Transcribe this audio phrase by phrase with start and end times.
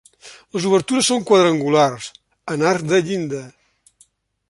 [0.55, 2.09] Les obertures són quadrangulars,
[2.57, 3.47] en arc de llinda.